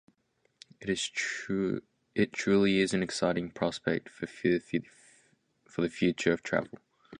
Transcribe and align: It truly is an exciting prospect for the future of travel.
It 0.79 2.33
truly 2.33 2.79
is 2.79 2.95
an 2.95 3.03
exciting 3.03 3.51
prospect 3.51 4.09
for 4.09 4.25
the 4.25 5.89
future 5.89 6.33
of 6.33 6.41
travel. 6.41 6.79